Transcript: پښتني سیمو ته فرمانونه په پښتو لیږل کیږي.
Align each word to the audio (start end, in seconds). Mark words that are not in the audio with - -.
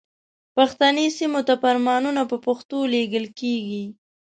پښتني 0.55 1.07
سیمو 1.17 1.41
ته 1.47 1.53
فرمانونه 1.63 2.21
په 2.31 2.37
پښتو 2.45 2.77
لیږل 2.93 3.25
کیږي. 3.39 3.83